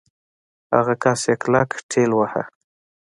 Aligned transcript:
هغه 0.75 0.93
کس 1.03 1.21
يې 1.29 1.35
کلک 1.41 1.69
ټېلوهه. 1.89 2.41